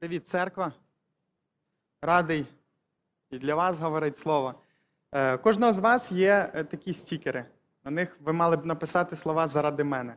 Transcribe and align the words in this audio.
Привіт, 0.00 0.26
церква. 0.26 0.72
Радий 2.02 2.46
і 3.30 3.38
для 3.38 3.54
вас 3.54 3.78
говорить 3.78 4.18
слово. 4.18 4.54
Е, 5.12 5.36
Кожного 5.36 5.72
з 5.72 5.78
вас 5.78 6.12
є 6.12 6.50
е, 6.54 6.64
такі 6.64 6.92
стікери. 6.92 7.44
На 7.84 7.90
них 7.90 8.16
ви 8.24 8.32
мали 8.32 8.56
б 8.56 8.66
написати 8.66 9.16
слова 9.16 9.46
заради 9.46 9.84
мене. 9.84 10.14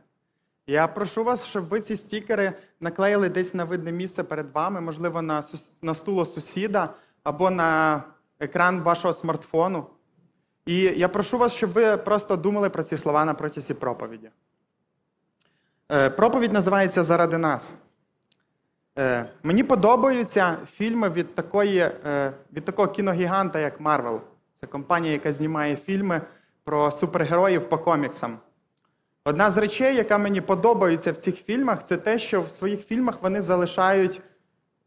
Я 0.67 0.87
прошу 0.87 1.23
вас, 1.23 1.45
щоб 1.45 1.67
ви 1.67 1.81
ці 1.81 1.95
стікери 1.95 2.53
наклеїли 2.79 3.29
десь 3.29 3.53
на 3.53 3.63
видне 3.63 3.91
місце 3.91 4.23
перед 4.23 4.49
вами, 4.49 4.81
можливо, 4.81 5.21
на, 5.21 5.43
на 5.81 5.93
стуло 5.93 6.25
сусіда 6.25 6.93
або 7.23 7.49
на 7.49 8.03
екран 8.39 8.81
вашого 8.81 9.13
смартфону. 9.13 9.85
І 10.65 10.77
я 10.77 11.09
прошу 11.09 11.37
вас, 11.37 11.53
щоб 11.53 11.71
ви 11.71 11.97
просто 11.97 12.35
думали 12.35 12.69
про 12.69 12.83
ці 12.83 12.97
слова 12.97 13.25
на 13.25 13.33
протязі 13.33 13.73
проповіді. 13.73 14.29
Е, 15.91 16.09
Проповідь 16.09 16.53
називається 16.53 17.03
Заради 17.03 17.37
нас. 17.37 17.73
Е, 18.99 19.25
Мені 19.43 19.63
подобаються 19.63 20.57
фільми 20.71 21.09
від, 21.09 21.35
такої, 21.35 21.79
е, 21.79 22.31
від 22.53 22.65
такого 22.65 22.87
кіногіганта, 22.87 23.59
як 23.59 23.79
Марвел. 23.81 24.21
Це 24.53 24.67
компанія, 24.67 25.13
яка 25.13 25.31
знімає 25.31 25.75
фільми 25.75 26.21
про 26.63 26.91
супергероїв 26.91 27.69
по 27.69 27.77
коміксам. 27.77 28.37
Одна 29.25 29.49
з 29.49 29.57
речей, 29.57 29.95
яка 29.95 30.17
мені 30.17 30.41
подобається 30.41 31.11
в 31.11 31.17
цих 31.17 31.35
фільмах, 31.35 31.83
це 31.83 31.97
те, 31.97 32.19
що 32.19 32.41
в 32.41 32.49
своїх 32.49 32.85
фільмах 32.85 33.17
вони 33.21 33.41
залишають, 33.41 34.21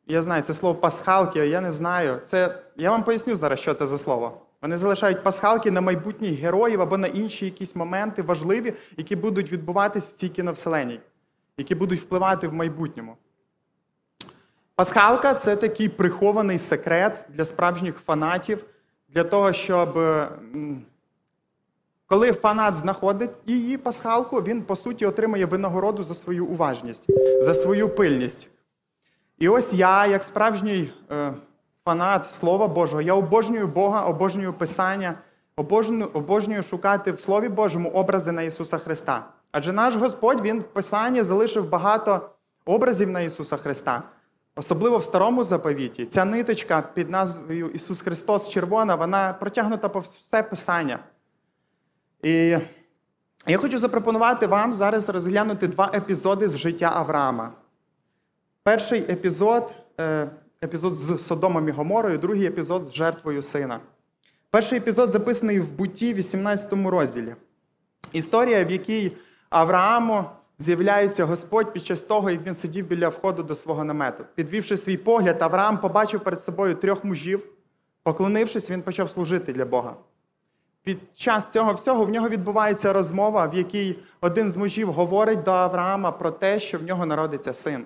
я 0.06 0.22
знаю, 0.22 0.42
це 0.42 0.55
слово 0.55 0.80
пасхалки, 0.80 1.46
я 1.46 1.60
не 1.60 1.72
знаю. 1.72 2.20
Це, 2.24 2.58
я 2.77 2.91
вам 2.91 3.05
поясню 3.05 3.36
зараз, 3.36 3.60
що 3.60 3.74
це 3.74 3.86
за 3.86 3.98
слово. 3.98 4.41
Вони 4.62 4.77
залишають 4.77 5.22
пасхалки 5.22 5.70
на 5.70 5.80
майбутніх 5.80 6.41
героїв 6.41 6.80
або 6.82 6.98
на 6.98 7.06
інші 7.06 7.44
якісь 7.44 7.77
моменти 7.77 8.22
важливі, 8.22 8.74
які 8.96 9.16
будуть 9.16 9.52
відбуватись 9.52 10.08
в 10.08 10.12
цій 10.12 10.28
кіновселеній, 10.28 11.00
які 11.56 11.74
будуть 11.74 12.00
впливати 12.00 12.48
в 12.48 12.55
майбутньому. 12.55 13.16
Пасхалка 14.77 15.34
це 15.34 15.56
такий 15.56 15.89
прихований 15.89 16.58
секрет 16.58 17.20
для 17.28 17.44
справжніх 17.44 17.98
фанатів, 17.98 18.64
для 19.08 19.25
того, 19.25 19.53
щоб 19.53 19.98
коли 22.06 22.33
фанат 22.33 22.75
знаходить 22.75 23.31
її 23.47 23.77
пасхалку, 23.77 24.42
він 24.42 24.62
по 24.62 24.77
суті 24.77 25.06
отримує 25.06 25.47
винагороду 25.47 26.03
за 26.03 26.14
свою 26.14 26.47
уважність, 26.47 27.06
за 27.41 27.55
свою 27.55 27.89
пильність. 27.89 28.48
І 29.39 29.48
ось 29.48 29.72
я, 29.72 30.06
як 30.06 30.25
справжній 30.25 30.92
е, 31.11 31.34
фанат 31.84 32.33
Слова 32.33 32.69
Божого, 32.69 33.03
я 33.03 33.14
обожнюю 33.14 33.66
Бога, 33.66 34.05
обожнюю 34.05 34.53
Писання, 34.53 35.14
обожнюю, 35.56 36.11
обожнюю 36.12 36.62
шукати 36.62 37.12
в 37.12 37.20
Слові 37.20 37.48
Божому 37.48 37.91
образи 37.91 38.33
на 38.33 38.42
Ісуса 38.42 38.78
Христа. 38.78 39.25
Адже 39.53 39.72
наш 39.72 39.94
Господь 39.94 40.41
Він 40.41 40.61
в 40.61 40.64
Писанні 40.64 41.22
залишив 41.22 41.69
багато 41.69 42.28
образів 42.64 43.11
на 43.11 43.20
Ісуса 43.20 43.56
Христа. 43.56 44.03
Особливо 44.56 44.98
в 44.98 45.05
старому 45.05 45.44
заповіті. 45.44 46.06
Ця 46.06 46.24
ниточка 46.24 46.83
під 46.94 47.10
назвою 47.10 47.70
Ісус 47.70 48.00
Христос 48.00 48.48
червона, 48.48 48.94
вона 48.94 49.33
протягнута 49.33 49.88
по 49.88 49.98
все 50.00 50.42
Писання. 50.42 50.98
І 52.22 52.58
я 53.47 53.58
хочу 53.58 53.78
запропонувати 53.78 54.47
вам 54.47 54.72
зараз 54.72 55.08
розглянути 55.08 55.69
два 55.69 55.91
епізоди 55.94 56.48
з 56.48 56.56
життя 56.56 56.91
Авраама. 56.94 57.52
Перший 58.62 59.00
епізод 59.00 59.72
е, 60.00 60.30
епізод 60.64 60.97
з 60.97 61.19
Содомом 61.19 61.69
і 61.69 61.72
Гоморою, 61.72 62.19
другий 62.19 62.47
епізод 62.47 62.84
з 62.84 62.92
жертвою 62.92 63.42
сина. 63.42 63.80
Перший 64.50 64.78
епізод 64.78 65.10
записаний 65.10 65.60
в 65.60 65.72
буті, 65.72 66.14
18 66.14 66.72
розділі. 66.72 67.34
Історія, 68.12 68.64
в 68.64 68.70
якій 68.70 69.16
Аврааму 69.50 70.25
з'являється 70.58 71.24
Господь 71.24 71.72
під 71.72 71.84
час 71.84 72.00
того, 72.00 72.30
як 72.30 72.47
він 72.47 72.55
сидів 72.55 72.86
біля 72.86 73.08
входу 73.08 73.42
до 73.42 73.55
свого 73.55 73.84
намету. 73.84 74.24
Підвівши 74.34 74.77
свій 74.77 74.97
погляд, 74.97 75.42
Авраам 75.42 75.78
побачив 75.78 76.20
перед 76.20 76.42
собою 76.42 76.74
трьох 76.74 77.05
мужів. 77.05 77.42
Поклонившись, 78.02 78.70
він 78.70 78.82
почав 78.82 79.10
служити 79.10 79.52
для 79.52 79.65
Бога. 79.65 79.94
Під 80.82 80.98
час 81.15 81.53
цього 81.53 81.72
всього 81.75 82.04
в 82.04 82.10
нього 82.10 82.28
відбувається 82.28 82.92
розмова, 82.92 83.47
в 83.47 83.54
якій 83.54 83.98
один 84.20 84.50
з 84.50 84.56
мужів 84.56 84.92
говорить 84.92 85.42
до 85.42 85.50
Авраама 85.50 86.12
про 86.12 86.31
те, 86.31 86.60
що 86.60 86.78
в 86.78 86.82
нього 86.82 87.06
народиться 87.06 87.53
син. 87.53 87.84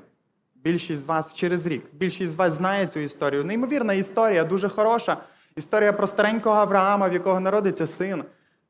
Більшість 0.54 1.02
з 1.02 1.06
вас 1.06 1.34
через 1.34 1.66
рік. 1.66 1.84
Більшість 1.92 2.32
з 2.32 2.36
вас 2.36 2.52
знає 2.52 2.86
цю 2.86 3.00
історію. 3.00 3.44
Неймовірна 3.44 3.92
історія, 3.92 4.44
дуже 4.44 4.68
хороша. 4.68 5.16
Історія 5.56 5.92
про 5.92 6.06
старенького 6.06 6.56
Авраама, 6.56 7.08
в 7.08 7.12
якого 7.12 7.40
народиться 7.40 7.86
син. 7.86 8.24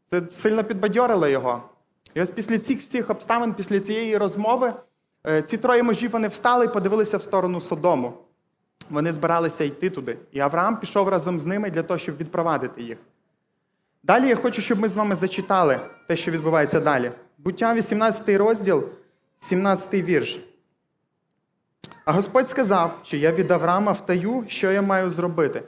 Це 0.05 0.23
сильно 0.31 0.65
підбадьорило 0.65 1.29
його. 1.29 1.63
І 2.15 2.21
ось 2.21 2.31
після 2.31 2.59
цих 2.59 2.81
всіх 2.81 3.11
обставин, 3.11 3.55
після 3.55 3.81
цієї 3.81 4.17
розмови, 4.17 4.75
е, 5.27 5.43
ці 5.43 5.59
троє 5.59 5.83
мужів 5.83 6.11
вони 6.11 6.29
встали 6.29 6.65
і 6.65 6.69
подивилися 6.69 7.17
в 7.17 7.23
сторону 7.23 7.61
Содому. 7.61 8.13
Вони 8.91 9.13
збиралися 9.13 9.65
йти 9.65 9.91
туди. 9.91 10.17
І 10.33 10.41
Авраам 10.41 10.81
пішов 10.81 11.09
разом 11.09 11.41
з 11.41 11.47
ними 11.47 11.71
для 11.71 11.83
того, 11.83 11.99
щоб 11.99 12.17
відпровадити 12.17 12.83
їх. 12.83 12.97
Далі 14.03 14.29
я 14.29 14.37
хочу, 14.37 14.63
щоб 14.63 14.81
ми 14.81 14.89
з 14.89 14.97
вами 14.97 15.15
зачитали 15.15 15.81
те, 16.07 16.17
що 16.17 16.31
відбувається 16.31 16.81
далі. 16.81 17.11
Буття 17.39 17.75
18 17.75 18.29
розділ, 18.37 18.85
17 19.37 19.95
вірш. 19.95 20.41
А 22.05 22.13
Господь 22.13 22.49
сказав, 22.49 23.01
що 23.03 23.17
я 23.17 23.33
від 23.33 23.51
Авраама 23.51 23.93
втаю, 23.93 24.45
що 24.49 24.73
я 24.73 24.83
маю 24.83 25.11
зробити. 25.11 25.63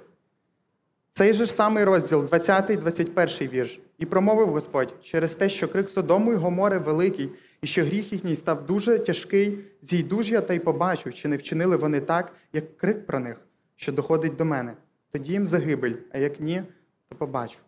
Цей 1.13 1.33
же 1.33 1.45
ж 1.45 1.53
самий 1.53 1.85
розділ, 1.85 2.25
20-21 2.25 3.49
вірш. 3.49 3.81
І 4.01 4.07
промовив 4.07 4.49
Господь 4.49 4.95
через 5.03 5.35
те, 5.35 5.49
що 5.49 5.69
крик 5.69 5.89
Содому 5.89 6.33
і 6.33 6.37
Гомори 6.37 6.79
великий, 6.79 7.33
і 7.63 7.67
що 7.67 7.85
гріх 7.85 8.13
їхній 8.13 8.37
став 8.37 8.67
дуже 8.67 8.99
тяжкий, 8.99 9.59
зійду 9.83 10.23
ж 10.23 10.33
я 10.33 10.41
та 10.41 10.55
й 10.55 10.59
побачу, 10.59 11.13
чи 11.13 11.29
не 11.29 11.37
вчинили 11.37 11.77
вони 11.77 12.01
так, 12.01 12.33
як 12.53 12.77
крик 12.77 13.07
про 13.07 13.21
них, 13.21 13.41
що 13.77 13.93
доходить 13.93 14.37
до 14.37 14.45
мене. 14.45 14.73
Тоді 15.13 15.33
їм 15.33 15.47
загибель, 15.47 15.95
а 16.13 16.19
як 16.19 16.41
ні, 16.41 16.63
то 17.09 17.15
побачу. 17.15 17.59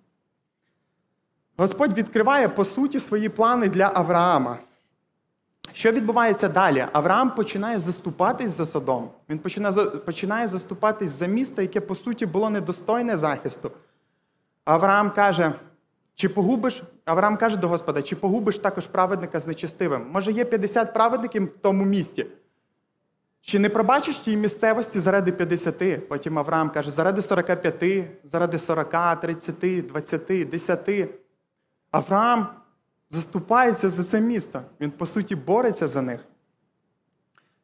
Господь 1.56 1.98
відкриває 1.98 2.48
по 2.48 2.64
суті 2.64 3.00
свої 3.00 3.28
плани 3.28 3.68
для 3.68 3.90
Авраама. 3.94 4.58
Що 5.72 5.92
відбувається 5.92 6.48
далі? 6.48 6.86
Авраам 6.92 7.34
починає 7.34 7.78
заступатись 7.78 8.50
за 8.50 8.66
Содом. 8.66 9.10
Він 9.28 9.38
починає 10.04 10.48
заступатись 10.48 11.10
за 11.10 11.26
місто, 11.26 11.62
яке 11.62 11.80
по 11.80 11.94
суті 11.94 12.26
було 12.26 12.50
недостойне 12.50 13.16
захисту. 13.16 13.70
Авраам 14.64 15.10
каже, 15.10 15.52
чи 16.14 16.28
погубиш, 16.28 16.82
Авраам 17.04 17.36
каже 17.36 17.56
до 17.56 17.68
Господа, 17.68 18.02
чи 18.02 18.16
погубиш 18.16 18.58
також 18.58 18.86
праведника 18.86 19.38
з 19.38 19.46
нечестивим? 19.46 20.06
Може, 20.12 20.32
є 20.32 20.44
50 20.44 20.94
праведників 20.94 21.44
в 21.44 21.50
тому 21.50 21.84
місті? 21.84 22.26
Чи 23.40 23.58
не 23.58 23.68
пробачиш 23.68 24.16
тій 24.16 24.36
місцевості 24.36 25.00
заради 25.00 25.32
50? 25.32 26.08
Потім 26.08 26.38
Авраам 26.38 26.70
каже, 26.70 26.90
заради 26.90 27.22
45, 27.22 28.04
заради 28.24 28.58
40, 28.58 29.20
30, 29.20 29.86
20, 29.86 30.48
10. 30.48 31.08
Авраам 31.90 32.46
заступається 33.10 33.88
за 33.88 34.04
це 34.04 34.20
місто. 34.20 34.62
Він, 34.80 34.90
по 34.90 35.06
суті, 35.06 35.36
бореться 35.36 35.86
за 35.86 36.02
них. 36.02 36.20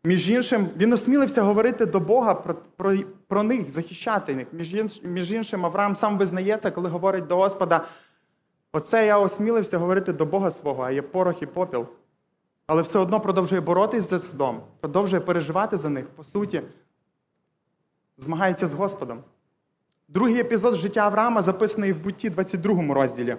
Між 0.04 0.30
іншим, 0.30 0.68
він 0.76 0.92
осмілився 0.92 1.42
говорити 1.42 1.86
до 1.86 2.00
Бога 2.00 2.34
про, 2.34 2.54
про, 2.54 2.96
про 3.28 3.42
них, 3.42 3.70
захищати. 3.70 4.46
Між, 4.52 5.00
між 5.02 5.32
іншим, 5.32 5.66
Авраам 5.66 5.96
сам 5.96 6.18
визнається, 6.18 6.70
коли 6.70 6.88
говорить 6.88 7.26
до 7.26 7.36
Господа: 7.36 7.84
Оце 8.78 9.06
я 9.06 9.18
осмілився 9.18 9.78
говорити 9.78 10.12
до 10.12 10.26
Бога 10.26 10.50
свого, 10.50 10.82
а 10.82 10.90
є 10.90 11.02
порох 11.02 11.42
і 11.42 11.46
попіл. 11.46 11.86
Але 12.66 12.82
все 12.82 12.98
одно 12.98 13.20
продовжує 13.20 13.60
боротись 13.60 14.10
за 14.10 14.18
Содом, 14.18 14.60
продовжує 14.80 15.20
переживати 15.20 15.76
за 15.76 15.88
них, 15.88 16.08
по 16.08 16.24
суті, 16.24 16.62
змагається 18.16 18.66
з 18.66 18.72
Господом. 18.72 19.18
Другий 20.08 20.40
епізод 20.40 20.74
життя 20.74 21.00
Авраама 21.00 21.42
записаний 21.42 21.92
в 21.92 22.02
бутті 22.02 22.30
22 22.30 22.94
розділі. 22.94 23.36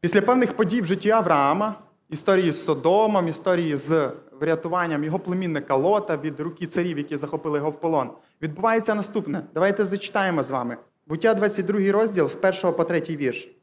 Після 0.00 0.22
певних 0.22 0.56
подій 0.56 0.80
в 0.80 0.84
житті 0.84 1.10
Авраама, 1.10 1.74
історії 2.10 2.52
з 2.52 2.64
Содомом, 2.64 3.28
історії 3.28 3.76
з 3.76 4.10
врятуванням 4.40 5.04
його 5.04 5.18
племінника 5.18 5.76
Лота 5.76 6.16
від 6.16 6.40
руки 6.40 6.66
царів, 6.66 6.98
які 6.98 7.16
захопили 7.16 7.58
його 7.58 7.70
в 7.70 7.80
полон, 7.80 8.10
відбувається 8.42 8.94
наступне. 8.94 9.42
Давайте 9.54 9.84
зачитаємо 9.84 10.42
з 10.42 10.50
вами. 10.50 10.76
Буття 11.06 11.34
22 11.34 11.92
розділ 11.92 12.28
з 12.28 12.36
1 12.64 12.72
по 12.72 12.84
3 12.84 13.00
вірш. 13.00 13.57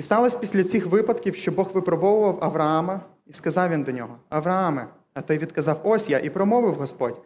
І 0.00 0.02
сталося 0.02 0.38
після 0.38 0.64
цих 0.64 0.86
випадків, 0.86 1.36
що 1.36 1.52
Бог 1.52 1.70
випробовував 1.74 2.38
Авраама, 2.40 3.00
і 3.26 3.32
сказав 3.32 3.70
він 3.70 3.82
до 3.82 3.92
нього: 3.92 4.16
Аврааме, 4.28 4.86
а 5.14 5.20
той 5.20 5.38
відказав: 5.38 5.80
Ось 5.84 6.10
я, 6.10 6.18
і 6.18 6.30
промовив 6.30 6.74
Господь: 6.74 7.22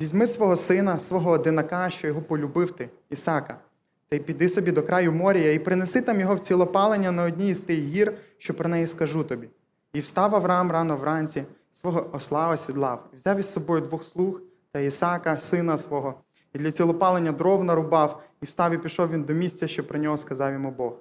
візьми 0.00 0.26
свого 0.26 0.56
сина, 0.56 0.98
свого 0.98 1.30
одинака, 1.30 1.90
що 1.90 2.06
його 2.06 2.22
полюбив 2.22 2.70
ти, 2.70 2.88
Ісака, 3.10 3.56
та 4.08 4.16
й 4.16 4.20
піди 4.20 4.48
собі 4.48 4.70
до 4.70 4.82
краю 4.82 5.12
моря, 5.12 5.40
і 5.40 5.58
принеси 5.58 6.02
там 6.02 6.20
його 6.20 6.34
в 6.34 6.40
цілопалення 6.40 7.12
на 7.12 7.22
одній 7.22 7.50
із 7.50 7.60
тих 7.60 7.78
гір, 7.78 8.12
що 8.38 8.54
про 8.54 8.68
неї 8.68 8.86
скажу 8.86 9.24
тобі. 9.24 9.48
І 9.92 10.00
встав 10.00 10.34
Авраам 10.34 10.70
рано 10.70 10.96
вранці, 10.96 11.44
свого 11.72 12.06
осла 12.12 12.48
осідлав, 12.48 13.04
і 13.12 13.16
взяв 13.16 13.38
із 13.38 13.52
собою 13.52 13.80
двох 13.80 14.04
слуг 14.04 14.40
та 14.72 14.80
Ісака, 14.80 15.40
сина 15.40 15.78
свого, 15.78 16.14
і 16.52 16.58
для 16.58 16.72
цілопалення 16.72 17.32
дров 17.32 17.64
нарубав, 17.64 18.22
і 18.42 18.46
встав 18.46 18.72
і 18.72 18.78
пішов 18.78 19.10
він 19.10 19.22
до 19.22 19.32
місця, 19.32 19.68
що 19.68 19.86
про 19.86 19.98
нього 19.98 20.16
сказав 20.16 20.52
йому 20.52 20.70
Бог. 20.70 20.92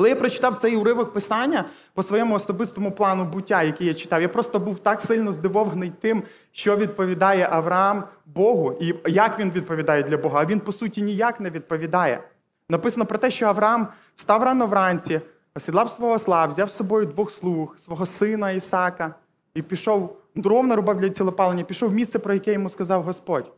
Коли 0.00 0.08
я 0.08 0.16
прочитав 0.16 0.56
цей 0.56 0.76
уривок 0.76 1.12
писання 1.12 1.64
по 1.94 2.02
своєму 2.02 2.34
особистому 2.34 2.92
плану 2.92 3.24
буття, 3.24 3.62
який 3.62 3.86
я 3.86 3.94
читав, 3.94 4.22
я 4.22 4.28
просто 4.28 4.58
був 4.58 4.78
так 4.78 5.02
сильно 5.02 5.32
здивований 5.32 5.92
тим, 6.00 6.22
що 6.52 6.76
відповідає 6.76 7.48
Авраам 7.50 8.04
Богу, 8.26 8.76
і 8.80 8.94
як 9.06 9.38
він 9.38 9.50
відповідає 9.50 10.02
для 10.02 10.16
Бога. 10.16 10.40
А 10.40 10.44
він, 10.44 10.60
по 10.60 10.72
суті, 10.72 11.02
ніяк 11.02 11.40
не 11.40 11.50
відповідає. 11.50 12.22
Написано 12.68 13.06
про 13.06 13.18
те, 13.18 13.30
що 13.30 13.46
Авраам 13.46 13.88
встав 14.16 14.42
рано 14.42 14.66
вранці, 14.66 15.20
осідлав 15.54 15.90
свого 15.90 16.12
осла, 16.12 16.46
взяв 16.46 16.70
з 16.70 16.76
собою 16.76 17.06
двох 17.06 17.30
слуг, 17.30 17.74
свого 17.78 18.06
сина 18.06 18.50
Ісака, 18.50 19.14
і 19.54 19.62
пішов, 19.62 20.16
дров 20.34 20.66
нарубав 20.66 21.00
для 21.00 21.10
цілопалення, 21.10 21.64
пішов 21.64 21.90
в 21.90 21.94
місце, 21.94 22.18
про 22.18 22.34
яке 22.34 22.52
йому 22.52 22.68
сказав 22.68 23.02
Господь. 23.02 23.52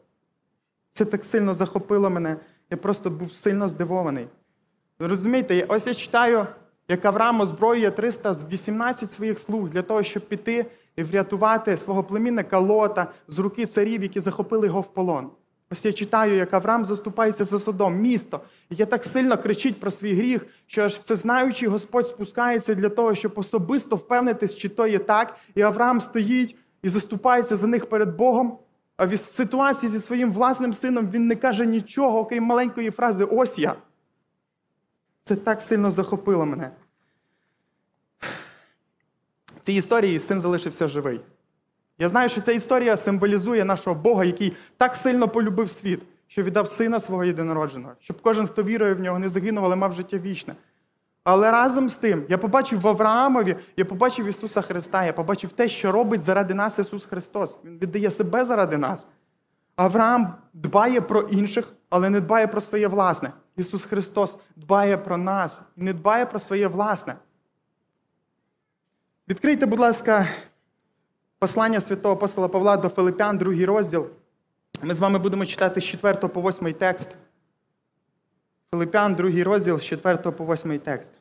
Це 0.91 1.05
так 1.05 1.25
сильно 1.25 1.55
захопило 1.55 2.11
мене. 2.11 2.37
Я 2.71 2.77
просто 2.77 3.11
був 3.11 3.33
сильно 3.33 3.69
здивований. 3.69 4.27
Розумієте, 4.99 5.65
ось 5.69 5.87
я 5.87 5.95
читаю, 5.95 6.47
як 6.89 7.05
Авраам 7.05 7.41
озброює 7.41 7.91
318 7.91 9.11
своїх 9.11 9.39
слуг 9.39 9.69
для 9.69 9.83
того, 9.83 10.03
щоб 10.03 10.29
піти 10.29 10.67
і 10.97 11.03
врятувати 11.03 11.77
свого 11.77 12.05
племінника 12.05 12.59
Лота 12.59 13.13
з 13.29 13.39
руки 13.39 13.67
царів, 13.67 14.03
які 14.03 14.21
захопили 14.21 14.67
його 14.67 14.81
в 14.81 14.95
полон. 14.95 15.31
Ось 15.71 15.85
я 15.85 15.93
читаю, 15.93 16.37
як 16.37 16.55
Авраам 16.55 16.85
заступається 16.85 17.45
за 17.45 17.59
Содом, 17.59 17.95
місто, 17.95 18.41
яке 18.71 18.87
так 18.87 19.05
сильно 19.05 19.39
кричить 19.39 19.81
про 19.81 19.91
свій 19.91 20.15
гріх, 20.15 20.47
що 20.67 20.83
аж 20.83 20.95
всезнаючий 20.95 21.69
Господь 21.69 22.07
спускається 22.07 22.75
для 22.75 22.89
того, 22.89 23.15
щоб 23.15 23.33
особисто 23.37 23.97
впевнитись, 23.97 24.55
чи 24.55 24.69
то 24.69 24.87
є 24.87 24.99
так. 24.99 25.37
І 25.55 25.63
Авраам 25.63 26.01
стоїть 26.01 26.57
і 26.83 26.89
заступається 26.89 27.57
за 27.57 27.67
них 27.67 27.87
перед 27.87 28.17
Богом. 28.17 28.59
А 28.97 29.07
в 29.07 29.19
ситуації 29.19 29.93
зі 29.93 29.99
своїм 29.99 30.33
власним 30.33 30.73
сином 30.73 31.11
він 31.11 31.27
не 31.27 31.37
каже 31.37 31.67
нічого, 31.67 32.19
окрім 32.19 32.45
маленької 32.45 32.91
фрази 32.91 33.25
Ось 33.25 33.59
я. 33.59 33.75
Це 35.23 35.37
так 35.37 35.63
сильно 35.63 35.91
захопило 35.91 36.47
мене. 36.47 36.71
В 39.61 39.65
цій 39.65 39.73
історії 39.73 40.21
син 40.21 40.41
залишився 40.41 40.87
живий. 40.87 41.21
Я 41.99 42.09
знаю, 42.09 42.29
що 42.29 42.41
ця 42.41 42.53
історія 42.53 42.97
символізує 42.97 43.65
нашого 43.65 43.97
Бога, 43.97 44.25
який 44.25 44.53
так 44.77 44.97
сильно 44.97 45.29
полюбив 45.29 45.71
світ, 45.71 46.03
що 46.27 46.43
віддав 46.43 46.69
сина 46.69 47.01
свого 47.01 47.25
єдинородженого, 47.25 47.95
щоб 48.01 48.23
кожен, 48.23 48.47
хто 48.47 48.63
вірує 48.63 48.95
в 48.95 49.01
нього, 49.01 49.19
не 49.19 49.29
загинув, 49.29 49.65
але 49.65 49.77
мав 49.77 49.93
життя 49.93 50.19
вічне. 50.19 50.55
Але 51.25 51.51
разом 51.51 51.89
з 51.89 51.97
тим, 51.97 52.25
я 52.29 52.39
побачив 52.39 52.81
в 52.81 52.89
Авраамові, 52.89 53.57
я 53.77 53.85
побачив 53.85 54.27
Ісуса 54.27 54.63
Христа, 54.63 55.05
я 55.05 55.13
побачив 55.13 55.51
те, 55.53 55.69
що 55.69 55.93
робить 55.93 56.23
заради 56.23 56.55
нас 56.55 56.79
Ісус 56.79 57.05
Христос. 57.05 57.57
Він 57.65 57.79
віддає 57.79 58.11
себе 58.11 58.45
заради 58.45 58.79
нас. 58.79 59.07
Авраам 59.77 60.35
дбає 60.53 61.01
про 61.01 61.21
інших, 61.21 61.73
але 61.91 62.11
не 62.11 62.21
дбає 62.21 62.47
про 62.47 62.61
своє 62.61 62.89
власне. 62.89 63.33
Ісус 63.57 63.85
Христос 63.85 64.37
дбає 64.57 64.97
про 64.97 65.17
нас 65.17 65.63
і 65.77 65.83
не 65.83 65.93
дбає 65.93 66.27
про 66.27 66.39
своє 66.39 66.69
власне. 66.69 67.17
Відкрийте, 69.29 69.67
будь 69.67 69.79
ласка, 69.79 70.29
послання 71.39 71.81
святого 71.81 72.15
апостола 72.15 72.49
Павла 72.49 72.77
до 72.77 72.89
Филипян, 72.89 73.39
другий 73.39 73.65
розділ. 73.65 74.11
Ми 74.83 74.95
з 74.95 74.99
вами 74.99 75.19
будемо 75.19 75.47
читати 75.47 75.81
з 75.81 75.85
4 75.85 76.29
по 76.29 76.43
8 76.43 76.75
текст. 76.75 77.17
Филипян, 78.71 79.15
другий 79.15 79.43
розділ, 79.43 79.81
з 79.81 79.85
4 79.85 80.17
по 80.17 80.45
8 80.55 80.79
текст. 80.79 81.13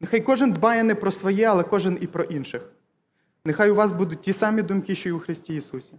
Нехай 0.00 0.20
кожен 0.20 0.52
дбає 0.52 0.82
не 0.82 0.94
про 0.94 1.10
своє, 1.10 1.46
але 1.46 1.62
кожен 1.62 1.98
і 2.00 2.06
про 2.06 2.24
інших. 2.24 2.62
Нехай 3.44 3.70
у 3.70 3.74
вас 3.74 3.92
будуть 3.92 4.20
ті 4.20 4.32
самі 4.32 4.62
думки, 4.62 4.94
що 4.94 5.08
й 5.08 5.12
у 5.12 5.18
Христі 5.18 5.54
Ісусі. 5.54 5.94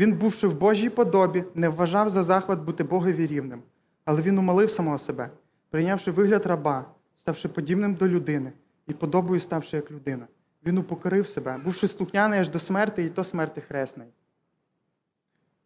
Він, 0.00 0.12
бувши 0.12 0.46
в 0.46 0.58
Божій 0.58 0.88
подобі, 0.88 1.44
не 1.54 1.68
вважав 1.68 2.08
за 2.08 2.22
захват 2.22 2.60
бути 2.60 2.84
Богові 2.84 3.26
рівним, 3.26 3.62
але 4.04 4.22
він 4.22 4.38
умолив 4.38 4.70
самого 4.70 4.98
себе, 4.98 5.30
прийнявши 5.70 6.10
вигляд 6.10 6.46
раба, 6.46 6.84
ставши 7.14 7.48
подібним 7.48 7.94
до 7.94 8.08
людини 8.08 8.52
і 8.86 8.92
подобою 8.92 9.40
ставши 9.40 9.76
як 9.76 9.90
людина. 9.90 10.26
Він 10.66 10.78
упокорив 10.78 11.28
себе, 11.28 11.58
бувши 11.64 11.88
слухняний 11.88 12.40
аж 12.40 12.48
до 12.48 12.60
смерти, 12.60 13.04
і 13.04 13.08
то 13.08 13.24
смерти 13.24 13.60
хресної. 13.60 14.10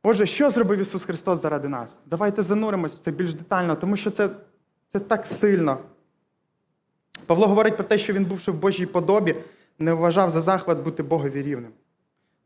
Отже, 0.03 0.27
що 0.27 0.51
зробив 0.51 0.79
Ісус 0.79 1.05
Христос 1.05 1.43
заради 1.43 1.69
нас? 1.69 2.01
Давайте 2.07 2.43
зануримось 2.43 2.95
в 2.95 2.99
це 2.99 3.11
більш 3.11 3.35
детально, 3.35 3.77
тому 3.77 3.97
що 3.97 4.11
це, 4.11 4.31
це 4.89 4.99
так 4.99 5.27
сильно. 5.27 5.79
Павло 7.27 7.47
говорить 7.47 7.77
про 7.77 7.85
те, 7.85 7.99
що 7.99 8.13
він, 8.13 8.25
бувши 8.25 8.51
в 8.51 8.55
Божій 8.55 8.87
подобі, 8.87 9.37
не 9.79 9.93
вважав 9.93 10.31
за 10.31 10.41
захват 10.41 10.79
бути 10.79 11.03
Богові 11.03 11.43
рівним. 11.43 11.73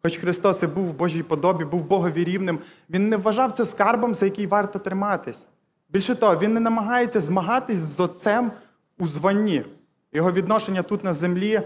Хоч 0.03 0.17
Христос 0.17 0.63
і 0.63 0.67
був 0.67 0.89
в 0.89 0.93
Божій 0.93 1.23
подобі, 1.23 1.65
був 1.65 1.85
Богові 1.85 2.25
рівним, 2.25 2.59
Він 2.91 3.09
не 3.09 3.17
вважав 3.17 3.53
це 3.53 3.65
скарбом, 3.65 4.15
за 4.15 4.25
який 4.25 4.47
варто 4.47 4.79
триматись. 4.79 5.47
Більше 5.91 6.15
того, 6.15 6.37
він 6.37 6.55
не 6.55 6.61
намагається 6.61 7.21
змагатись 7.21 7.79
з 7.79 8.01
Отцем 8.01 8.53
у 8.99 9.07
званні. 9.07 9.65
Його 10.13 10.33
відношення 10.33 10.83
тут 10.83 11.05
на 11.05 11.13
землі, 11.13 11.63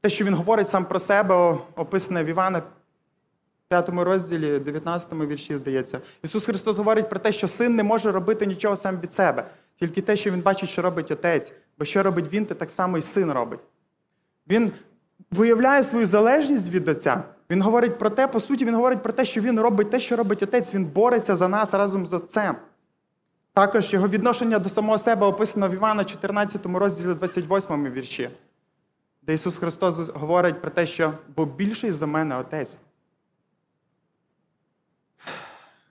те, 0.00 0.10
що 0.10 0.24
він 0.24 0.34
говорить 0.34 0.68
сам 0.68 0.84
про 0.84 0.98
себе, 0.98 1.56
описане 1.76 2.24
в 2.24 2.26
Івана 2.26 2.62
5 3.68 3.88
розділі, 3.88 4.58
19 4.58 5.12
вірші, 5.12 5.56
здається. 5.56 6.00
Ісус 6.22 6.44
Христос 6.44 6.76
говорить 6.76 7.08
про 7.08 7.18
те, 7.18 7.32
що 7.32 7.48
син 7.48 7.76
не 7.76 7.82
може 7.82 8.12
робити 8.12 8.46
нічого 8.46 8.76
сам 8.76 9.00
від 9.00 9.12
себе, 9.12 9.44
тільки 9.78 10.02
те, 10.02 10.16
що 10.16 10.30
він 10.30 10.40
бачить, 10.40 10.70
що 10.70 10.82
робить 10.82 11.10
отець. 11.10 11.52
Бо 11.78 11.84
що 11.84 12.02
робить 12.02 12.32
він, 12.32 12.46
те 12.46 12.54
так 12.54 12.70
само 12.70 12.98
і 12.98 13.02
син 13.02 13.32
робить. 13.32 13.60
Він 14.48 14.72
виявляє 15.30 15.84
свою 15.84 16.06
залежність 16.06 16.70
від 16.70 16.88
Отця. 16.88 17.22
Він 17.52 17.62
говорить 17.62 17.98
про 17.98 18.10
те, 18.10 18.28
по 18.28 18.40
суті, 18.40 18.64
він 18.64 18.74
говорить 18.74 19.02
про 19.02 19.12
те, 19.12 19.24
що 19.24 19.40
він 19.40 19.60
робить 19.60 19.90
те, 19.90 20.00
що 20.00 20.16
робить 20.16 20.42
отець, 20.42 20.74
він 20.74 20.84
бореться 20.84 21.36
за 21.36 21.48
нас 21.48 21.74
разом 21.74 22.06
з 22.06 22.12
Отцем. 22.12 22.56
Також 23.52 23.92
його 23.92 24.08
відношення 24.08 24.58
до 24.58 24.68
самого 24.68 24.98
себе 24.98 25.26
описано 25.26 25.68
в 25.68 25.72
Івана 25.72 26.04
14 26.04 26.66
розділі 26.66 27.14
28 27.14 27.92
вірші, 27.92 28.30
де 29.22 29.34
Ісус 29.34 29.56
Христос 29.56 30.08
говорить 30.08 30.60
про 30.60 30.70
те, 30.70 30.86
що 30.86 31.12
бо 31.36 31.46
більший 31.46 31.92
за 31.92 32.06
мене 32.06 32.36
Отець. 32.36 32.76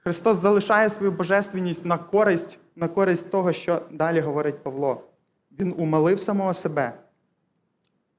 Христос 0.03 0.37
залишає 0.37 0.89
свою 0.89 1.11
божественність 1.11 1.85
на 1.85 1.97
користь, 1.97 2.57
на 2.75 2.87
користь 2.87 3.31
того, 3.31 3.53
що 3.53 3.81
далі 3.91 4.19
говорить 4.19 4.63
Павло. 4.63 5.03
Він 5.59 5.73
умалив 5.77 6.19
самого 6.19 6.53
себе, 6.53 6.93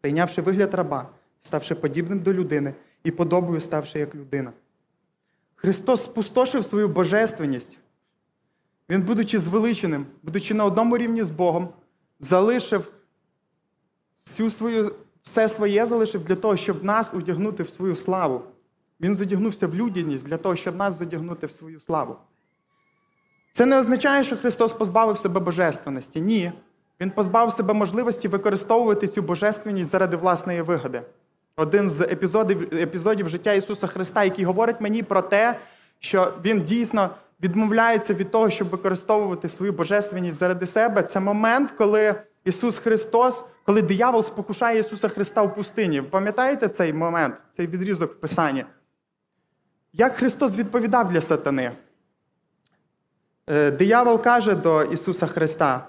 прийнявши 0.00 0.42
вигляд 0.42 0.74
раба, 0.74 1.08
ставши 1.40 1.74
подібним 1.74 2.20
до 2.20 2.34
людини 2.34 2.74
і 3.04 3.10
подобою 3.10 3.60
ставши 3.60 3.98
як 3.98 4.14
людина. 4.14 4.52
Христос 5.54 6.04
спустошив 6.04 6.64
свою 6.64 6.88
божественність. 6.88 7.78
Він, 8.88 9.02
будучи 9.02 9.38
звеличеним, 9.38 10.06
будучи 10.22 10.54
на 10.54 10.64
одному 10.64 10.98
рівні 10.98 11.22
з 11.22 11.30
Богом, 11.30 11.68
залишив 12.18 12.92
всю 14.18 14.50
свою, 14.50 14.94
все 15.22 15.48
своє 15.48 15.86
залишив 15.86 16.24
для 16.24 16.36
того, 16.36 16.56
щоб 16.56 16.84
нас 16.84 17.14
одягнути 17.14 17.62
в 17.62 17.70
свою 17.70 17.96
славу. 17.96 18.42
Він 19.00 19.16
задягнувся 19.16 19.66
в 19.66 19.74
людяність 19.74 20.26
для 20.26 20.36
того, 20.36 20.56
щоб 20.56 20.76
нас 20.76 20.98
задягнути 20.98 21.46
в 21.46 21.50
свою 21.50 21.80
славу. 21.80 22.16
Це 23.52 23.66
не 23.66 23.78
означає, 23.78 24.24
що 24.24 24.36
Христос 24.36 24.72
позбавив 24.72 25.18
себе 25.18 25.40
божественності. 25.40 26.20
Ні. 26.20 26.52
Він 27.00 27.10
позбавив 27.10 27.52
себе 27.52 27.74
можливості 27.74 28.28
використовувати 28.28 29.08
цю 29.08 29.22
божественність 29.22 29.90
заради 29.90 30.16
власної 30.16 30.62
вигоди. 30.62 31.02
Один 31.56 31.90
з 31.90 32.00
епізодів 32.00 32.74
епізодів 32.74 33.28
життя 33.28 33.52
Ісуса 33.52 33.86
Христа, 33.86 34.24
який 34.24 34.44
говорить 34.44 34.80
мені 34.80 35.02
про 35.02 35.22
те, 35.22 35.58
що 35.98 36.32
Він 36.44 36.60
дійсно 36.62 37.10
відмовляється 37.42 38.14
від 38.14 38.30
того, 38.30 38.50
щоб 38.50 38.68
використовувати 38.68 39.48
свою 39.48 39.72
божественність 39.72 40.38
заради 40.38 40.66
себе. 40.66 41.02
Це 41.02 41.20
момент, 41.20 41.70
коли 41.70 42.14
Ісус 42.44 42.78
Христос, 42.78 43.44
коли 43.64 43.82
диявол 43.82 44.22
спокушає 44.22 44.78
Ісуса 44.78 45.08
Христа 45.08 45.42
в 45.42 45.54
пустині. 45.54 46.00
Ви 46.00 46.06
пам'ятаєте 46.08 46.68
цей 46.68 46.92
момент, 46.92 47.34
цей 47.50 47.66
відрізок 47.66 48.12
в 48.12 48.14
Писанні? 48.14 48.64
Як 49.92 50.16
Христос 50.16 50.56
відповідав 50.56 51.12
для 51.12 51.20
сатани? 51.20 51.72
Е, 53.46 53.70
диявол 53.70 54.22
каже 54.22 54.54
до 54.54 54.82
Ісуса 54.82 55.26
Христа: 55.26 55.88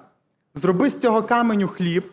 зроби 0.53 0.89
з 0.89 0.99
цього 0.99 1.23
каменю 1.23 1.67
хліб. 1.67 2.12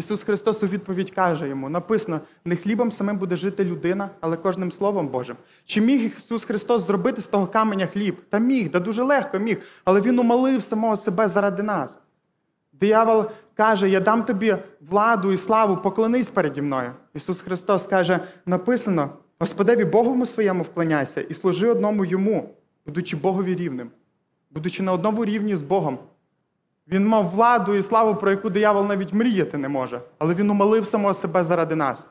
Ісус 0.00 0.22
Христос 0.22 0.62
у 0.62 0.66
відповідь 0.66 1.10
каже 1.10 1.48
йому: 1.48 1.68
написано, 1.68 2.20
не 2.44 2.56
хлібом 2.56 2.92
самим 2.92 3.18
буде 3.18 3.36
жити 3.36 3.64
людина, 3.64 4.10
але 4.20 4.36
кожним 4.36 4.72
Словом 4.72 5.08
Божим. 5.08 5.36
Чи 5.64 5.80
міг 5.80 6.14
Ісус 6.18 6.44
Христос 6.44 6.86
зробити 6.86 7.20
з 7.20 7.26
того 7.26 7.46
каменя 7.46 7.86
хліб? 7.86 8.20
Та 8.28 8.38
міг, 8.38 8.70
да 8.70 8.80
дуже 8.80 9.02
легко 9.02 9.38
міг, 9.38 9.60
але 9.84 10.00
Він 10.00 10.18
умолив 10.18 10.62
самого 10.62 10.96
себе 10.96 11.28
заради 11.28 11.62
нас. 11.62 11.98
Диявол 12.72 13.24
каже: 13.54 13.88
Я 13.88 14.00
дам 14.00 14.22
тобі 14.24 14.56
владу 14.80 15.32
і 15.32 15.36
славу, 15.36 15.76
поклонись 15.76 16.28
переді 16.28 16.62
мною. 16.62 16.92
Ісус 17.14 17.40
Христос 17.40 17.86
каже: 17.86 18.20
написано: 18.46 19.08
Господеві 19.38 19.84
Боговому 19.84 20.26
своєму 20.26 20.62
вклоняйся 20.62 21.20
і 21.20 21.34
служи 21.34 21.68
одному 21.68 22.04
йому, 22.04 22.54
будучи 22.86 23.16
Богові 23.16 23.54
рівним, 23.54 23.90
будучи 24.50 24.82
на 24.82 24.92
одному 24.92 25.24
рівні 25.24 25.56
з 25.56 25.62
Богом. 25.62 25.98
Він 26.90 27.06
мав 27.06 27.30
владу 27.30 27.74
і 27.74 27.82
славу, 27.82 28.14
про 28.14 28.30
яку 28.30 28.50
диявол 28.50 28.86
навіть 28.86 29.12
мріяти 29.12 29.58
не 29.58 29.68
може, 29.68 30.00
але 30.18 30.34
він 30.34 30.50
умолив 30.50 30.86
самого 30.86 31.14
себе 31.14 31.44
заради 31.44 31.74
нас. 31.74 32.06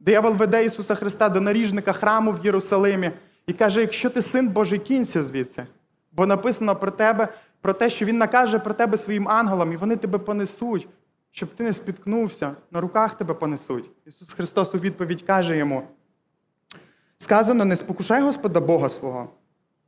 Диявол 0.00 0.34
веде 0.34 0.64
Ісуса 0.64 0.94
Христа 0.94 1.28
до 1.28 1.40
наріжника 1.40 1.92
храму 1.92 2.32
в 2.32 2.44
Єрусалимі 2.44 3.10
і 3.46 3.52
каже: 3.52 3.80
якщо 3.80 4.10
ти 4.10 4.22
син 4.22 4.48
Божий, 4.48 4.78
кінься 4.78 5.22
звідси, 5.22 5.66
бо 6.12 6.26
написано 6.26 6.76
про 6.76 6.90
тебе, 6.90 7.28
про 7.60 7.72
те, 7.72 7.90
що 7.90 8.04
Він 8.04 8.18
накаже 8.18 8.58
про 8.58 8.74
тебе 8.74 8.98
своїм 8.98 9.28
ангелам, 9.28 9.72
і 9.72 9.76
вони 9.76 9.96
тебе 9.96 10.18
понесуть, 10.18 10.88
щоб 11.30 11.48
ти 11.48 11.64
не 11.64 11.72
спіткнувся, 11.72 12.52
на 12.70 12.80
руках 12.80 13.14
тебе 13.14 13.34
понесуть. 13.34 13.90
Ісус 14.06 14.32
Христос 14.32 14.74
у 14.74 14.78
відповідь 14.78 15.22
каже 15.22 15.56
йому: 15.56 15.82
сказано, 17.18 17.64
не 17.64 17.76
спокушай 17.76 18.22
Господа 18.22 18.60
Бога 18.60 18.88
свого, 18.88 19.28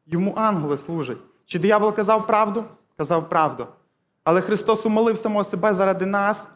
йому 0.07 0.35
ангели 0.37 0.77
служать. 0.77 1.19
Чи 1.47 1.59
диявол 1.59 1.95
казав 1.95 2.27
правду? 2.27 2.65
Казав 2.97 3.29
правду. 3.29 3.67
Але 4.25 4.41
Христос 4.41 4.87
умолив 4.87 5.19
самого 5.19 5.45
себе 5.45 5.75
заради 5.75 6.07
нас. 6.07 6.49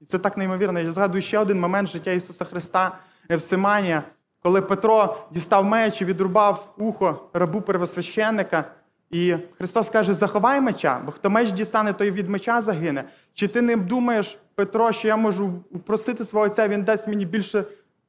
І 0.00 0.04
це 0.04 0.18
так 0.18 0.36
неймовірно. 0.36 0.80
Я 0.80 0.92
згадую 0.92 1.22
ще 1.22 1.38
один 1.38 1.60
момент 1.60 1.88
життя 1.88 2.10
Ісуса 2.10 2.44
Христа 2.44 2.98
Евсиманія, 3.30 4.02
коли 4.42 4.62
Петро 4.62 5.16
дістав 5.30 5.64
меч 5.64 6.00
і 6.00 6.04
відрубав 6.04 6.74
ухо 6.78 7.20
рабу 7.32 7.60
первосвященника. 7.60 8.64
І 9.10 9.36
Христос 9.58 9.90
каже: 9.90 10.14
заховай 10.14 10.60
меча, 10.60 11.00
бо 11.06 11.12
хто 11.12 11.30
меч 11.30 11.52
дістане, 11.52 11.92
той 11.92 12.10
від 12.10 12.28
меча 12.28 12.60
загине. 12.60 13.04
Чи 13.34 13.48
ти 13.48 13.62
не 13.62 13.76
думаєш, 13.76 14.38
Петро, 14.54 14.92
що 14.92 15.08
я 15.08 15.16
можу 15.16 15.64
упросити 15.70 16.24
свого 16.24 16.46
отця, 16.46 16.68
він 16.68 16.82
дасть 16.82 17.08
мені 17.08 17.26
більше 17.26 17.64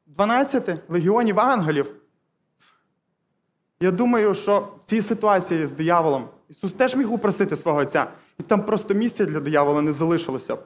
12 0.06 0.70
легіонів 0.90 1.40
ангелів? 1.40 1.96
Я 3.80 3.92
думаю, 3.92 4.36
що 4.36 4.68
в 4.82 4.84
цій 4.84 5.02
ситуації 5.02 5.66
з 5.66 5.72
дияволом 5.72 6.28
Ісус 6.50 6.74
теж 6.74 6.96
міг 6.96 7.14
упросити 7.14 7.56
свого 7.56 7.80
Отця, 7.80 8.08
і 8.40 8.44
там 8.44 8.64
просто 8.64 8.94
місця 8.94 9.26
для 9.26 9.40
диявола 9.40 9.82
не 9.82 9.92
залишилося 9.92 10.58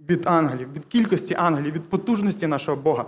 від 0.00 0.26
ангелів, 0.26 0.72
від 0.72 0.84
кількості 0.84 1.34
ангелів, 1.34 1.72
від 1.72 1.88
потужності 1.88 2.46
нашого 2.46 2.76
Бога. 2.76 3.04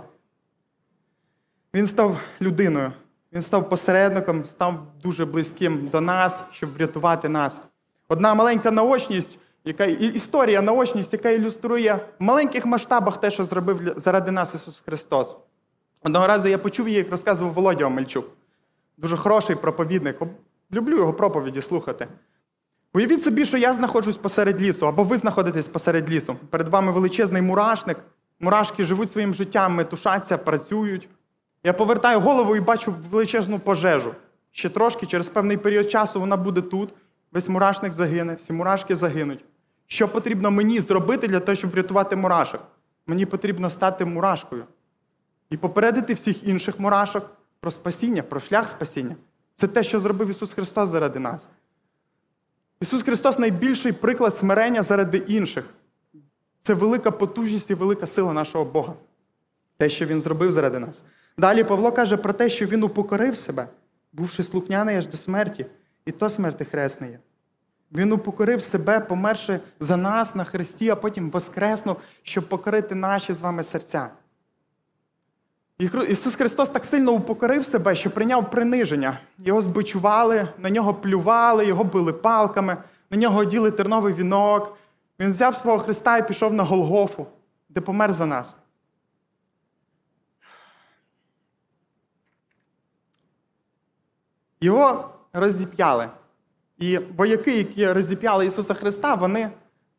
Він 1.73 1.87
став 1.87 2.19
людиною, 2.41 2.91
він 3.33 3.41
став 3.41 3.69
посередником, 3.69 4.45
став 4.45 4.87
дуже 5.03 5.25
близьким 5.25 5.87
до 5.87 6.01
нас, 6.01 6.43
щоб 6.51 6.73
врятувати 6.73 7.29
нас. 7.29 7.61
Одна 8.07 8.33
маленька 8.33 8.71
наочність, 8.71 9.39
яка 9.65 9.85
історія, 9.85 10.61
наочність, 10.61 11.13
яка 11.13 11.29
ілюструє 11.29 11.99
в 12.19 12.23
маленьких 12.23 12.65
масштабах 12.65 13.19
те, 13.19 13.31
що 13.31 13.43
зробив 13.43 13.93
заради 13.95 14.31
нас 14.31 14.55
Ісус 14.55 14.79
Христос. 14.85 15.35
Одного 16.03 16.27
разу 16.27 16.47
я 16.47 16.57
почув 16.57 16.87
її, 16.87 16.97
як 16.97 17.11
розказував 17.11 17.53
Володя 17.53 17.85
Омельчук. 17.85 18.25
Дуже 18.97 19.17
хороший 19.17 19.55
проповідник. 19.55 20.21
Люблю 20.73 20.97
його 20.97 21.13
проповіді 21.13 21.61
слухати. 21.61 22.07
Уявіть 22.93 23.23
собі, 23.23 23.45
що 23.45 23.57
я 23.57 23.73
знаходжусь 23.73 24.17
посеред 24.17 24.61
лісу, 24.61 24.87
або 24.87 25.03
ви 25.03 25.17
знаходитесь 25.17 25.67
посеред 25.67 26.11
лісу. 26.11 26.35
Перед 26.49 26.67
вами 26.67 26.91
величезний 26.91 27.41
мурашник. 27.41 27.97
Мурашки 28.39 28.85
живуть 28.85 29.11
своїм 29.11 29.33
життям, 29.33 29.75
метушаться, 29.75 30.37
працюють. 30.37 31.09
Я 31.63 31.73
повертаю 31.73 32.19
голову 32.19 32.55
і 32.55 32.59
бачу 32.59 32.95
величезну 33.11 33.59
пожежу. 33.59 34.15
Ще 34.51 34.69
трошки, 34.69 35.05
через 35.05 35.29
певний 35.29 35.57
період 35.57 35.91
часу 35.91 36.19
вона 36.19 36.37
буде 36.37 36.61
тут. 36.61 36.93
Весь 37.31 37.49
мурашник 37.49 37.93
загине, 37.93 38.35
всі 38.35 38.53
мурашки 38.53 38.95
загинуть. 38.95 39.45
Що 39.87 40.07
потрібно 40.07 40.51
мені 40.51 40.81
зробити 40.81 41.27
для 41.27 41.39
того, 41.39 41.55
щоб 41.55 41.71
врятувати 41.71 42.15
мурашок? 42.15 42.61
Мені 43.07 43.25
потрібно 43.25 43.69
стати 43.69 44.05
мурашкою 44.05 44.65
і 45.49 45.57
попередити 45.57 46.13
всіх 46.13 46.43
інших 46.43 46.79
мурашок 46.79 47.29
про 47.59 47.71
спасіння, 47.71 48.23
про 48.23 48.39
шлях 48.39 48.67
спасіння. 48.67 49.15
Це 49.55 49.67
те, 49.67 49.83
що 49.83 49.99
зробив 49.99 50.29
Ісус 50.29 50.53
Христос 50.53 50.89
заради 50.89 51.19
нас. 51.19 51.49
Ісус 52.81 53.03
Христос 53.03 53.39
найбільший 53.39 53.91
приклад 53.91 54.35
смирення 54.35 54.81
заради 54.81 55.17
інших. 55.17 55.65
Це 56.61 56.73
велика 56.73 57.11
потужність 57.11 57.69
і 57.69 57.73
велика 57.73 58.05
сила 58.05 58.33
нашого 58.33 58.65
Бога. 58.65 58.93
Те, 59.77 59.89
що 59.89 60.05
Він 60.05 60.21
зробив 60.21 60.51
заради 60.51 60.79
нас. 60.79 61.03
Далі 61.37 61.63
Павло 61.63 61.91
каже 61.91 62.17
про 62.17 62.33
те, 62.33 62.49
що 62.49 62.65
Він 62.65 62.83
упокорив 62.83 63.37
себе, 63.37 63.67
бувши 64.13 64.43
слухняний 64.43 64.97
аж 64.97 65.07
до 65.07 65.17
смерті, 65.17 65.65
і 66.05 66.11
то 66.11 66.29
смерти 66.29 66.65
хресної. 66.65 67.19
Він 67.91 68.11
упокорив 68.11 68.61
себе, 68.61 68.99
померши 68.99 69.59
за 69.79 69.97
нас 69.97 70.35
на 70.35 70.43
Христі, 70.43 70.89
а 70.89 70.95
потім 70.95 71.29
воскреснув, 71.29 72.01
щоб 72.23 72.49
покорити 72.49 72.95
наші 72.95 73.33
з 73.33 73.41
вами 73.41 73.63
серця. 73.63 74.09
Ісус 75.79 76.35
Христос 76.35 76.69
так 76.69 76.85
сильно 76.85 77.11
упокорив 77.11 77.65
себе, 77.65 77.95
що 77.95 78.09
прийняв 78.09 78.51
приниження. 78.51 79.17
Його 79.37 79.61
збичували, 79.61 80.47
на 80.57 80.69
нього 80.69 80.93
плювали, 80.93 81.65
його 81.65 81.83
били 81.83 82.13
палками, 82.13 82.77
на 83.11 83.17
нього 83.17 83.39
оділи 83.39 83.71
терновий 83.71 84.13
вінок. 84.13 84.77
Він 85.19 85.29
взяв 85.29 85.55
свого 85.55 85.79
Христа 85.79 86.17
і 86.17 86.27
пішов 86.27 86.53
на 86.53 86.63
Голгофу, 86.63 87.27
де 87.69 87.81
помер 87.81 88.13
за 88.13 88.25
нас. 88.25 88.55
Його 94.61 95.09
розіп'яли. 95.33 96.09
І 96.77 96.97
вояки, 96.97 97.57
які 97.57 97.91
розіп'яли 97.91 98.45
Ісуса 98.45 98.73
Христа, 98.73 99.15
вони 99.15 99.49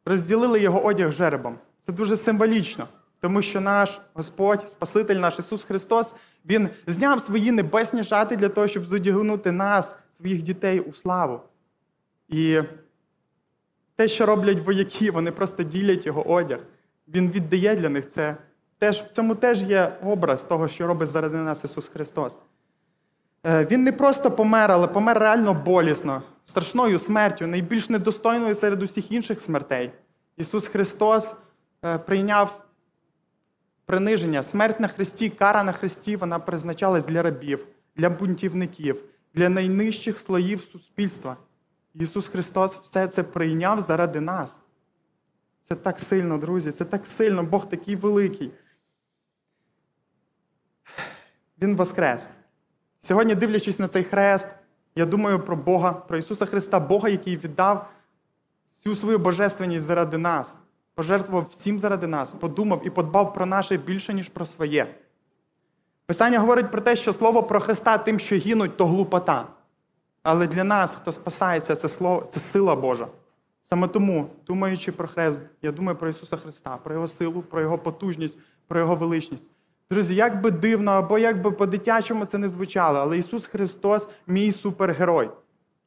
розділили 0.04 0.60
його 0.60 0.84
одяг 0.84 1.12
жеребом. 1.12 1.58
Це 1.80 1.92
дуже 1.92 2.16
символічно. 2.16 2.88
Тому 3.20 3.42
що 3.42 3.60
наш 3.60 4.00
Господь, 4.14 4.68
Спаситель 4.68 5.16
наш 5.16 5.38
Ісус 5.38 5.64
Христос, 5.64 6.14
Він 6.44 6.68
зняв 6.86 7.20
свої 7.20 7.52
небесні 7.52 8.04
шати 8.04 8.36
для 8.36 8.48
того, 8.48 8.68
щоб 8.68 8.86
задягнути 8.86 9.52
нас, 9.52 9.94
своїх 10.08 10.42
дітей 10.42 10.80
у 10.80 10.92
славу. 10.92 11.40
І 12.28 12.60
те, 13.96 14.08
що 14.08 14.26
роблять 14.26 14.66
вояки, 14.66 15.10
вони 15.10 15.32
просто 15.32 15.62
ділять 15.62 16.06
його 16.06 16.30
одяг. 16.30 16.58
Він 17.08 17.30
віддає 17.30 17.76
для 17.76 17.88
них 17.88 18.08
це. 18.08 18.36
Теж, 18.78 19.02
В 19.02 19.10
цьому 19.10 19.34
теж 19.34 19.62
є 19.62 19.98
образ 20.04 20.44
того, 20.44 20.68
що 20.68 20.86
робить 20.86 21.08
заради 21.08 21.36
нас 21.36 21.64
Ісус 21.64 21.88
Христос. 21.88 22.38
Він 23.44 23.82
не 23.82 23.92
просто 23.92 24.30
помер, 24.30 24.72
але 24.72 24.86
помер 24.86 25.18
реально 25.18 25.54
болісно, 25.54 26.22
страшною 26.42 26.98
смертю, 26.98 27.46
найбільш 27.46 27.90
недостойною 27.90 28.54
серед 28.54 28.82
усіх 28.82 29.12
інших 29.12 29.40
смертей. 29.40 29.90
Ісус 30.36 30.68
Христос 30.68 31.34
прийняв 32.06 32.65
приниження, 33.86 34.42
смерть 34.42 34.80
на 34.80 34.88
Христі, 34.88 35.30
кара 35.30 35.62
на 35.62 35.72
Христі, 35.72 36.16
вона 36.16 36.38
призначалась 36.38 37.06
для 37.06 37.22
рабів, 37.22 37.66
для 37.96 38.10
бунтівників, 38.10 39.02
для 39.34 39.48
найнижчих 39.48 40.18
слоїв 40.18 40.60
суспільства. 40.72 41.36
Ісус 41.94 42.28
Христос 42.28 42.76
все 42.76 43.08
це 43.08 43.22
прийняв 43.22 43.80
заради 43.80 44.20
нас. 44.20 44.60
Це 45.62 45.74
так 45.74 46.00
сильно, 46.00 46.38
друзі, 46.38 46.70
це 46.70 46.84
так 46.84 47.06
сильно, 47.06 47.42
Бог 47.42 47.68
такий 47.68 47.96
великий. 47.96 48.52
Він 51.62 51.76
воскрес. 51.76 52.30
Сьогодні, 52.98 53.34
дивлячись 53.34 53.78
на 53.78 53.88
цей 53.88 54.04
хрест, 54.04 54.48
я 54.96 55.06
думаю 55.06 55.40
про 55.40 55.56
Бога, 55.56 55.92
про 55.92 56.16
Ісуса 56.16 56.46
Христа, 56.46 56.80
Бога, 56.80 57.08
який 57.08 57.36
віддав 57.36 57.90
всю 58.68 58.96
свою 58.96 59.18
божественність 59.18 59.86
заради 59.86 60.18
нас 60.18 60.56
пожертвував 60.96 61.46
всім 61.50 61.80
заради 61.80 62.06
нас, 62.06 62.32
подумав 62.32 62.82
і 62.84 62.90
подбав 62.90 63.34
про 63.34 63.46
наше 63.46 63.76
більше, 63.76 64.14
ніж 64.14 64.28
про 64.28 64.46
своє. 64.46 64.86
Писання 66.06 66.38
говорить 66.38 66.70
про 66.70 66.80
те, 66.80 66.96
що 66.96 67.12
слово 67.12 67.42
про 67.42 67.60
Христа 67.60 67.98
тим, 67.98 68.18
що 68.18 68.36
гинуть, 68.36 68.76
то 68.76 68.86
глупота. 68.86 69.46
Але 70.22 70.46
для 70.46 70.64
нас, 70.64 70.94
хто 70.94 71.12
спасається, 71.12 71.76
це 71.76 71.88
слово, 71.88 72.24
це 72.30 72.40
сила 72.40 72.76
Божа. 72.76 73.08
Саме 73.60 73.88
тому, 73.88 74.26
думаючи 74.46 74.92
про 74.92 75.08
Хрест, 75.08 75.40
я 75.62 75.72
думаю 75.72 75.98
про 75.98 76.08
Ісуса 76.08 76.36
Христа, 76.36 76.76
про 76.76 76.94
Його 76.94 77.08
силу, 77.08 77.42
про 77.42 77.60
Його 77.60 77.78
потужність, 77.78 78.38
про 78.68 78.80
Його 78.80 78.96
величність. 78.96 79.50
Друзі, 79.90 80.14
як 80.14 80.40
би 80.40 80.50
дивно, 80.50 80.90
або 80.90 81.18
як 81.18 81.42
би 81.42 81.50
по-дитячому 81.50 82.26
це 82.26 82.38
не 82.38 82.48
звучало, 82.48 82.98
але 82.98 83.18
Ісус 83.18 83.46
Христос 83.46 84.08
мій 84.26 84.52
супергерой, 84.52 85.30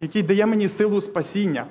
який 0.01 0.23
дає 0.23 0.45
мені 0.45 0.67
силу 0.67 1.01
спасіння 1.01 1.65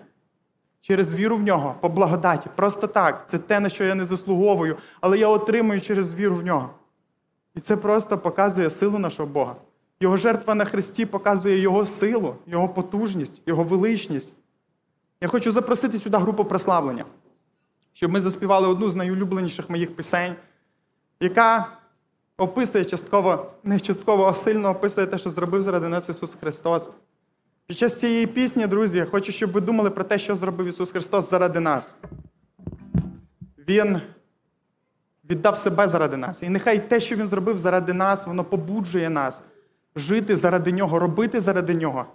через 0.88 1.14
віру 1.14 1.36
в 1.36 1.42
нього, 1.42 1.74
по 1.80 1.88
благодаті. 1.88 2.48
Просто 2.56 2.86
так. 2.86 3.28
Це 3.28 3.38
те, 3.38 3.60
на 3.60 3.68
що 3.68 3.84
я 3.84 3.94
не 3.94 4.04
заслуговую, 4.04 4.76
але 5.00 5.18
я 5.18 5.28
отримую 5.28 5.80
через 5.80 6.14
віру 6.14 6.36
в 6.36 6.44
нього. 6.44 6.70
І 7.54 7.60
це 7.60 7.76
просто 7.76 8.18
показує 8.18 8.70
силу 8.70 8.98
нашого 8.98 9.28
Бога. 9.28 9.56
Його 10.00 10.16
жертва 10.16 10.54
на 10.54 10.64
Христі 10.64 11.06
показує 11.06 11.58
Його 11.58 11.86
силу, 11.86 12.34
Його 12.46 12.68
потужність, 12.68 13.42
Його 13.46 13.64
величність. 13.64 14.32
Я 15.20 15.28
хочу 15.28 15.52
запросити 15.52 15.98
сюди 15.98 16.16
групу 16.16 16.44
прославлення, 16.44 17.04
щоб 17.92 18.10
ми 18.10 18.20
заспівали 18.20 18.68
одну 18.68 18.90
з 18.90 18.96
найулюбленіших 18.96 19.70
моїх 19.70 19.96
пісень, 19.96 20.34
яка 21.20 21.68
описує 22.36 22.84
частково, 22.84 23.46
не 23.64 23.80
частково, 23.80 24.24
а 24.24 24.34
сильно 24.34 24.70
описує 24.70 25.06
те, 25.06 25.18
що 25.18 25.30
зробив 25.30 25.62
заради 25.62 25.88
нас 25.88 26.08
Ісус 26.08 26.34
Христос. 26.34 26.90
Під 27.68 27.78
час 27.78 28.00
цієї 28.00 28.26
пісні, 28.26 28.66
друзі, 28.66 28.98
я 28.98 29.04
хочу, 29.04 29.32
щоб 29.32 29.52
ви 29.52 29.60
думали 29.60 29.90
про 29.90 30.04
те, 30.04 30.18
що 30.18 30.34
зробив 30.34 30.66
Ісус 30.66 30.90
Христос 30.90 31.30
заради 31.30 31.60
нас. 31.60 31.96
Він 33.68 34.00
віддав 35.30 35.58
себе 35.58 35.88
заради 35.88 36.16
нас. 36.16 36.42
І 36.42 36.48
нехай 36.48 36.88
те, 36.88 37.00
що 37.00 37.16
Він 37.16 37.26
зробив 37.26 37.58
заради 37.58 37.92
нас, 37.92 38.26
воно 38.26 38.44
побуджує 38.44 39.10
нас 39.10 39.42
жити 39.96 40.36
заради 40.36 40.72
Нього, 40.72 40.98
робити 40.98 41.40
заради 41.40 41.74
Нього. 41.74 42.06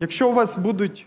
Якщо 0.00 0.28
у 0.28 0.32
вас 0.32 0.58
будуть 0.58 1.06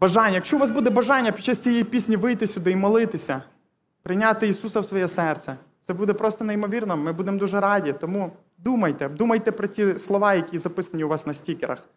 бажання, 0.00 0.34
якщо 0.34 0.56
у 0.56 0.60
вас 0.60 0.70
буде 0.70 0.90
бажання 0.90 1.32
під 1.32 1.44
час 1.44 1.58
цієї 1.58 1.84
пісні 1.84 2.16
вийти 2.16 2.46
сюди 2.46 2.70
і 2.70 2.76
молитися, 2.76 3.42
прийняти 4.02 4.48
Ісуса 4.48 4.80
в 4.80 4.84
своє 4.84 5.08
серце, 5.08 5.56
це 5.80 5.94
буде 5.94 6.12
просто 6.12 6.44
неймовірно. 6.44 6.96
Ми 6.96 7.12
будемо 7.12 7.38
дуже 7.38 7.60
раді. 7.60 7.92
Тому 7.92 8.32
думайте, 8.58 9.08
думайте 9.08 9.52
про 9.52 9.68
ті 9.68 9.98
слова, 9.98 10.34
які 10.34 10.58
записані 10.58 11.04
у 11.04 11.08
вас 11.08 11.26
на 11.26 11.34
стікерах. 11.34 11.88